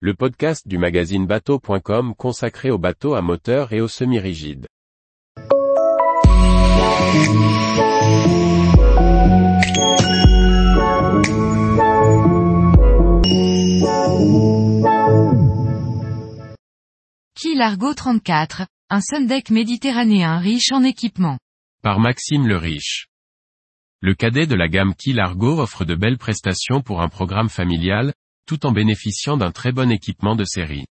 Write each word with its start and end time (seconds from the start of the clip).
le 0.00 0.12
podcast 0.12 0.68
du 0.68 0.76
magazine 0.76 1.26
bateau.com 1.26 2.14
consacré 2.14 2.70
aux 2.70 2.76
bateaux 2.76 3.14
à 3.14 3.22
moteur 3.22 3.72
et 3.72 3.80
aux 3.80 3.88
semi-rigides. 3.88 4.66
Quay 17.34 17.54
Largo 17.54 17.94
34, 17.94 18.66
un 18.90 19.00
sundeck 19.00 19.48
méditerranéen 19.48 20.36
riche 20.36 20.72
en 20.72 20.84
équipement. 20.84 21.38
Par 21.82 22.00
Maxime 22.00 22.46
le 22.46 22.58
Riche. 22.58 23.08
Le 24.02 24.14
cadet 24.14 24.46
de 24.46 24.54
la 24.54 24.68
gamme 24.68 24.94
Quay 24.94 25.14
Largo 25.14 25.58
offre 25.58 25.86
de 25.86 25.94
belles 25.94 26.18
prestations 26.18 26.82
pour 26.82 27.00
un 27.00 27.08
programme 27.08 27.48
familial, 27.48 28.12
tout 28.46 28.64
en 28.64 28.72
bénéficiant 28.72 29.36
d'un 29.36 29.50
très 29.50 29.72
bon 29.72 29.90
équipement 29.90 30.36
de 30.36 30.44
série. 30.44 30.86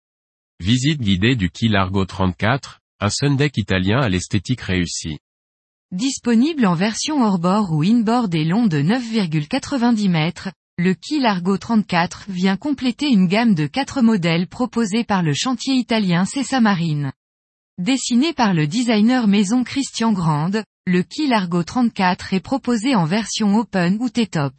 Visite 0.59 1.01
guidée 1.01 1.37
du 1.37 1.51
Quay 1.51 1.69
Largo 1.69 2.05
34, 2.05 2.81
un 3.01 3.11
sundeck 3.11 3.57
italien 3.57 4.01
à 4.01 4.09
l'esthétique 4.09 4.63
réussie. 4.63 5.19
Disponible 5.91 6.65
en 6.67 6.75
version 6.75 7.23
hors-bord 7.23 7.73
ou 7.73 7.83
inboard 7.83 8.35
et 8.35 8.45
long 8.45 8.67
de 8.67 8.79
9,90 8.79 10.09
mètres, 10.09 10.49
le 10.79 10.95
Quay 10.95 11.21
Largo 11.21 11.59
34 11.59 12.25
vient 12.29 12.57
compléter 12.57 13.09
une 13.09 13.29
gamme 13.29 13.55
de 13.55 13.67
quatre 13.67 14.01
modèles 14.01 14.47
proposés 14.47 15.05
par 15.05 15.23
le 15.23 15.35
chantier 15.35 15.75
italien 15.75 16.25
Cessa 16.25 16.61
Marine. 16.61 17.13
Dessiné 17.79 18.33
par 18.33 18.55
le 18.55 18.67
designer 18.67 19.29
maison 19.29 19.65
Christian 19.65 20.13
Grande, 20.13 20.65
le 20.87 21.03
Quay 21.03 21.27
Largo 21.27 21.63
34 21.63 22.33
est 22.33 22.41
proposé 22.41 22.95
en 22.95 23.05
version 23.05 23.57
open 23.57 23.99
ou 24.01 24.09
T-top. 24.09 24.55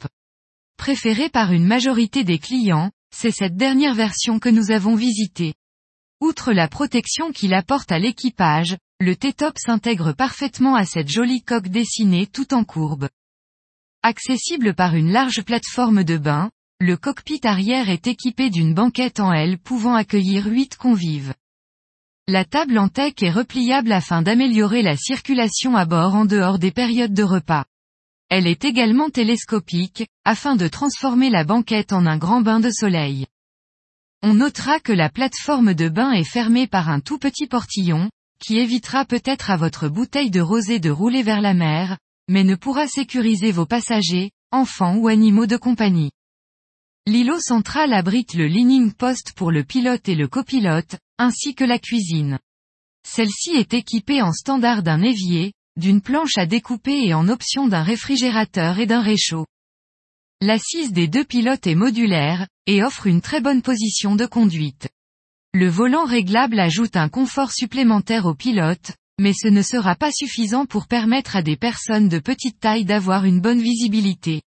Préféré 0.84 1.30
par 1.30 1.54
une 1.54 1.66
majorité 1.66 2.26
des 2.26 2.40
clients, 2.40 2.92
c'est 3.10 3.32
cette 3.32 3.56
dernière 3.56 3.96
version 3.96 4.38
que 4.38 4.50
nous 4.50 4.70
avons 4.72 4.96
visitée. 4.96 5.54
Outre 6.20 6.52
la 6.52 6.68
protection 6.68 7.32
qu'il 7.32 7.54
apporte 7.54 7.94
à 7.94 8.00
l'équipage, 8.00 8.76
le 9.00 9.16
T-top 9.16 9.54
s'intègre 9.58 10.12
parfaitement 10.12 10.76
à 10.76 10.84
cette 10.84 11.08
jolie 11.08 11.42
coque 11.42 11.70
dessinée 11.70 12.28
tout 12.28 12.54
en 12.54 12.66
courbe. 12.66 13.08
Accessible 14.02 14.74
par 14.74 14.94
une 14.94 15.10
large 15.10 15.44
plateforme 15.44 16.04
de 16.04 16.18
bain, 16.18 16.52
le 16.82 16.98
cockpit 16.98 17.40
arrière 17.46 17.90
est 17.90 18.08
équipé 18.08 18.50
d'une 18.50 18.74
banquette 18.74 19.22
en 19.22 19.32
L 19.32 19.60
pouvant 19.60 19.96
accueillir 19.96 20.48
8 20.48 20.76
convives. 20.76 21.34
La 22.28 22.44
table 22.44 22.78
en 22.78 22.90
teck 22.90 23.24
est 23.24 23.32
repliable 23.32 23.94
afin 23.94 24.22
d'améliorer 24.22 24.82
la 24.82 24.98
circulation 24.98 25.78
à 25.78 25.86
bord 25.86 26.14
en 26.14 26.26
dehors 26.26 26.60
des 26.60 26.72
périodes 26.72 27.14
de 27.14 27.24
repas. 27.24 27.64
Elle 28.36 28.48
est 28.48 28.66
également 28.66 29.12
télescopique, 29.12 30.08
afin 30.26 30.56
de 30.56 30.68
transformer 30.68 31.30
la 31.30 31.44
banquette 31.44 31.94
en 31.94 32.08
un 32.08 32.18
grand 32.18 32.42
bain 32.42 32.60
de 32.60 32.72
soleil. 32.72 33.28
On 34.24 34.34
notera 34.34 34.80
que 34.80 34.92
la 34.92 35.12
plateforme 35.12 35.76
de 35.76 35.88
bain 35.88 36.14
est 36.14 36.24
fermée 36.24 36.66
par 36.66 36.90
un 36.90 37.00
tout 37.00 37.20
petit 37.20 37.46
portillon, 37.46 38.10
qui 38.44 38.58
évitera 38.58 39.06
peut-être 39.06 39.52
à 39.52 39.56
votre 39.56 39.88
bouteille 39.88 40.32
de 40.32 40.42
rosée 40.42 40.80
de 40.80 40.90
rouler 40.90 41.22
vers 41.22 41.42
la 41.42 41.54
mer, 41.54 42.00
mais 42.28 42.44
ne 42.44 42.56
pourra 42.56 42.88
sécuriser 42.88 43.52
vos 43.52 43.68
passagers, 43.68 44.32
enfants 44.52 44.96
ou 44.96 45.10
animaux 45.10 45.46
de 45.46 45.58
compagnie. 45.58 46.10
L'îlot 47.06 47.40
central 47.40 47.94
abrite 47.94 48.34
le 48.34 48.48
leaning 48.48 48.94
post 48.94 49.34
pour 49.36 49.52
le 49.52 49.64
pilote 49.64 50.10
et 50.10 50.16
le 50.16 50.28
copilote, 50.28 50.98
ainsi 51.20 51.54
que 51.54 51.66
la 51.66 51.78
cuisine. 51.78 52.40
Celle-ci 53.08 53.52
est 53.52 53.76
équipée 53.76 54.24
en 54.24 54.32
standard 54.34 54.82
d'un 54.82 55.04
évier, 55.04 55.54
d'une 55.78 56.02
planche 56.02 56.38
à 56.38 56.46
découper 56.46 57.08
et 57.08 57.14
en 57.14 57.28
option 57.30 57.68
d'un 57.68 57.84
réfrigérateur 57.84 58.80
et 58.80 58.86
d'un 58.86 59.02
réchaud. 59.02 59.46
L'assise 60.42 60.92
des 60.92 61.08
deux 61.08 61.24
pilotes 61.24 61.68
est 61.68 61.76
modulaire, 61.76 62.48
et 62.66 62.84
offre 62.84 63.08
une 63.08 63.22
très 63.22 63.42
bonne 63.42 63.62
position 63.62 64.16
de 64.16 64.26
conduite. 64.26 64.90
Le 65.54 65.70
volant 65.70 66.06
réglable 66.06 66.60
ajoute 66.60 66.96
un 66.96 67.10
confort 67.10 67.52
supplémentaire 67.52 68.26
au 68.26 68.34
pilote, 68.34 68.94
mais 69.20 69.34
ce 69.34 69.48
ne 69.48 69.62
sera 69.62 69.96
pas 69.96 70.12
suffisant 70.12 70.66
pour 70.66 70.88
permettre 70.88 71.36
à 71.36 71.44
des 71.44 71.56
personnes 71.56 72.10
de 72.10 72.20
petite 72.20 72.60
taille 72.60 72.86
d'avoir 72.86 73.26
une 73.26 73.40
bonne 73.40 73.62
visibilité. 73.62 74.42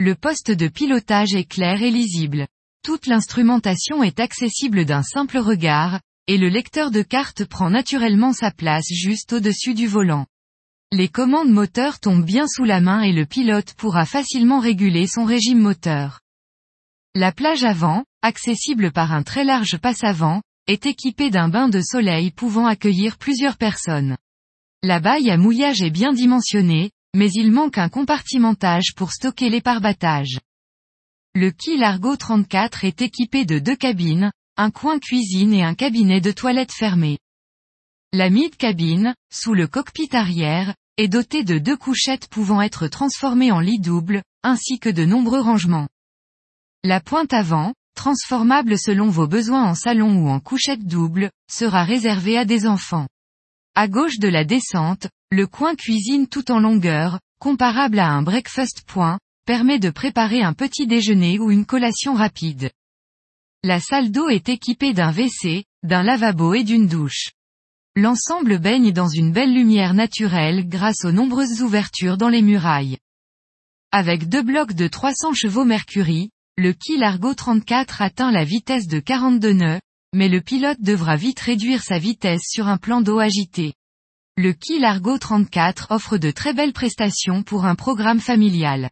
Le 0.00 0.14
poste 0.14 0.50
de 0.50 0.68
pilotage 0.68 1.34
est 1.34 1.48
clair 1.48 1.82
et 1.82 1.90
lisible. 1.90 2.46
Toute 2.84 3.06
l'instrumentation 3.06 4.02
est 4.02 4.20
accessible 4.20 4.84
d'un 4.84 5.02
simple 5.02 5.38
regard, 5.38 6.00
et 6.28 6.36
le 6.36 6.48
lecteur 6.48 6.90
de 6.90 7.02
carte 7.02 7.46
prend 7.46 7.70
naturellement 7.70 8.34
sa 8.34 8.50
place 8.50 8.86
juste 8.92 9.32
au-dessus 9.32 9.74
du 9.74 9.86
volant. 9.86 10.26
Les 10.92 11.08
commandes 11.08 11.50
moteurs 11.50 12.00
tombent 12.00 12.24
bien 12.24 12.46
sous 12.46 12.64
la 12.64 12.80
main 12.80 13.00
et 13.00 13.12
le 13.12 13.24
pilote 13.24 13.72
pourra 13.74 14.04
facilement 14.04 14.60
réguler 14.60 15.06
son 15.06 15.24
régime 15.24 15.58
moteur. 15.58 16.20
La 17.14 17.32
plage 17.32 17.64
avant, 17.64 18.04
accessible 18.22 18.92
par 18.92 19.12
un 19.12 19.22
très 19.22 19.42
large 19.42 19.78
passe-avant, 19.78 20.42
est 20.66 20.84
équipée 20.84 21.30
d'un 21.30 21.48
bain 21.48 21.70
de 21.70 21.80
soleil 21.80 22.30
pouvant 22.30 22.66
accueillir 22.66 23.16
plusieurs 23.16 23.56
personnes. 23.56 24.18
La 24.82 25.00
baille 25.00 25.30
à 25.30 25.38
mouillage 25.38 25.80
est 25.80 25.90
bien 25.90 26.12
dimensionnée, 26.12 26.90
mais 27.16 27.30
il 27.32 27.50
manque 27.50 27.78
un 27.78 27.88
compartimentage 27.88 28.94
pour 28.94 29.12
stocker 29.12 29.48
les 29.48 29.62
parbattages. 29.62 30.38
Le 31.34 31.50
Quay 31.50 31.78
Largo 31.78 32.16
34 32.16 32.84
est 32.84 33.00
équipé 33.00 33.46
de 33.46 33.58
deux 33.58 33.76
cabines, 33.76 34.30
un 34.60 34.72
coin 34.72 34.98
cuisine 34.98 35.54
et 35.54 35.62
un 35.62 35.74
cabinet 35.74 36.20
de 36.20 36.32
toilette 36.32 36.72
fermé. 36.72 37.18
La 38.12 38.28
mid-cabine, 38.28 39.14
sous 39.32 39.54
le 39.54 39.68
cockpit 39.68 40.08
arrière, 40.12 40.74
est 40.96 41.06
dotée 41.06 41.44
de 41.44 41.58
deux 41.58 41.76
couchettes 41.76 42.26
pouvant 42.26 42.60
être 42.60 42.88
transformées 42.88 43.52
en 43.52 43.60
lit 43.60 43.78
double, 43.78 44.20
ainsi 44.42 44.80
que 44.80 44.88
de 44.88 45.04
nombreux 45.04 45.38
rangements. 45.38 45.86
La 46.82 47.00
pointe 47.00 47.32
avant, 47.32 47.72
transformable 47.94 48.76
selon 48.76 49.08
vos 49.10 49.28
besoins 49.28 49.64
en 49.64 49.76
salon 49.76 50.24
ou 50.24 50.28
en 50.28 50.40
couchette 50.40 50.84
double, 50.84 51.30
sera 51.48 51.84
réservée 51.84 52.36
à 52.36 52.44
des 52.44 52.66
enfants. 52.66 53.06
À 53.76 53.86
gauche 53.86 54.18
de 54.18 54.28
la 54.28 54.44
descente, 54.44 55.06
le 55.30 55.46
coin 55.46 55.76
cuisine 55.76 56.26
tout 56.26 56.50
en 56.50 56.58
longueur, 56.58 57.20
comparable 57.38 58.00
à 58.00 58.08
un 58.08 58.22
breakfast 58.22 58.82
point, 58.88 59.20
permet 59.46 59.78
de 59.78 59.90
préparer 59.90 60.42
un 60.42 60.52
petit 60.52 60.88
déjeuner 60.88 61.38
ou 61.38 61.52
une 61.52 61.64
collation 61.64 62.14
rapide. 62.14 62.72
La 63.64 63.80
salle 63.80 64.12
d'eau 64.12 64.28
est 64.28 64.48
équipée 64.48 64.92
d'un 64.92 65.10
WC, 65.10 65.64
d'un 65.82 66.04
lavabo 66.04 66.54
et 66.54 66.62
d'une 66.62 66.86
douche. 66.86 67.30
L'ensemble 67.96 68.60
baigne 68.60 68.92
dans 68.92 69.08
une 69.08 69.32
belle 69.32 69.52
lumière 69.52 69.94
naturelle 69.94 70.68
grâce 70.68 71.04
aux 71.04 71.10
nombreuses 71.10 71.60
ouvertures 71.60 72.16
dans 72.16 72.28
les 72.28 72.42
murailles. 72.42 72.98
Avec 73.90 74.28
deux 74.28 74.42
blocs 74.42 74.74
de 74.74 74.86
300 74.86 75.34
chevaux 75.34 75.64
Mercury, 75.64 76.30
le 76.56 76.72
Quay 76.72 76.98
Largo 76.98 77.34
34 77.34 78.00
atteint 78.00 78.30
la 78.30 78.44
vitesse 78.44 78.86
de 78.86 79.00
42 79.00 79.52
nœuds, 79.52 79.80
mais 80.14 80.28
le 80.28 80.40
pilote 80.40 80.80
devra 80.80 81.16
vite 81.16 81.40
réduire 81.40 81.82
sa 81.82 81.98
vitesse 81.98 82.42
sur 82.48 82.68
un 82.68 82.76
plan 82.76 83.00
d'eau 83.00 83.18
agité. 83.18 83.74
Le 84.36 84.52
Quay 84.52 84.78
Largo 84.78 85.18
34 85.18 85.88
offre 85.90 86.16
de 86.16 86.30
très 86.30 86.54
belles 86.54 86.72
prestations 86.72 87.42
pour 87.42 87.64
un 87.64 87.74
programme 87.74 88.20
familial. 88.20 88.88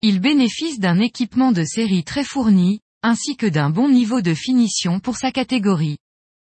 Il 0.00 0.20
bénéficie 0.20 0.78
d'un 0.78 1.00
équipement 1.00 1.50
de 1.50 1.64
série 1.64 2.04
très 2.04 2.22
fourni, 2.22 2.82
ainsi 3.06 3.36
que 3.36 3.46
d'un 3.46 3.70
bon 3.70 3.88
niveau 3.88 4.20
de 4.20 4.34
finition 4.34 4.98
pour 4.98 5.16
sa 5.16 5.30
catégorie. 5.30 5.96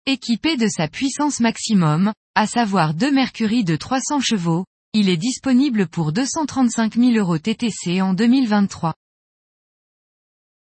Équipé 0.06 0.56
de 0.56 0.66
sa 0.66 0.88
puissance 0.88 1.40
maximum, 1.40 2.14
à 2.34 2.46
savoir 2.46 2.94
deux 2.94 3.12
Mercury 3.12 3.64
de 3.64 3.76
300 3.76 4.20
chevaux, 4.20 4.64
il 4.94 5.10
est 5.10 5.18
disponible 5.18 5.86
pour 5.86 6.10
235 6.10 6.94
000 6.94 7.12
euros 7.16 7.36
TTC 7.36 8.00
en 8.00 8.14
2023. 8.14 8.94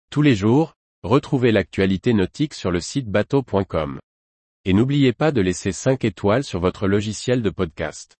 Tous 0.10 0.22
les 0.22 0.36
jours, 0.36 0.74
retrouvez 1.04 1.54
l'actualité 1.54 2.14
nautique 2.14 2.54
sur 2.54 2.72
le 2.72 2.82
site 2.82 3.08
bateau.com. 3.08 4.02
Et 4.66 4.74
n'oubliez 4.74 5.14
pas 5.14 5.32
de 5.32 5.40
laisser 5.40 5.72
5 5.72 6.04
étoiles 6.04 6.44
sur 6.44 6.60
votre 6.60 6.90
logiciel 6.90 7.42
de 7.42 7.50
podcast. 7.50 8.18